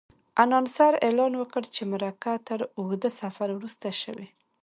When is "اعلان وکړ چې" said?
1.05-1.81